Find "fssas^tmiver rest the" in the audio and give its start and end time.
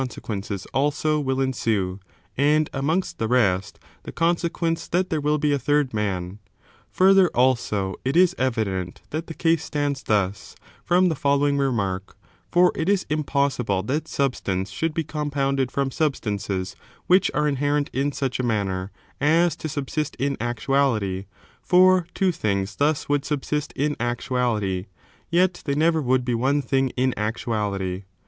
3.27-4.11